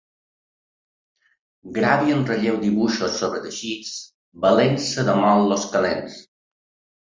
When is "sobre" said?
3.25-3.43